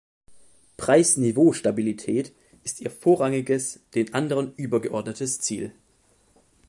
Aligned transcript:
Preisniveaustabilität 0.77 2.33
ist 2.63 2.81
ihr 2.81 2.89
vorrangiges, 2.89 3.81
den 3.93 4.15
anderen 4.15 4.51
übergeordnetes 4.55 5.39
Ziel. 5.41 5.73